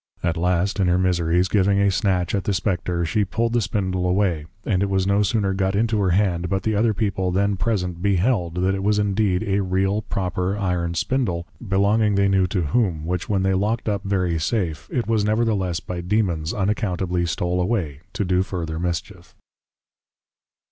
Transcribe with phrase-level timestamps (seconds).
[0.23, 4.07] At last, in her miseries, giving a snatch at the Spectre, she pull'd the spindle
[4.09, 7.55] away, and it was no sooner got into her hand, but the other people then
[7.55, 12.63] present, beheld, that it was indeed a Real, Proper, Iron spindle, belonging they knew to
[12.73, 17.61] whom; which when they lock'd up very safe, it was nevertheless by Demons unaccountably stole
[17.61, 19.35] away, to do further mischief.